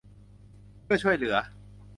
[0.83, 1.35] เพื่อช่วยเหลือ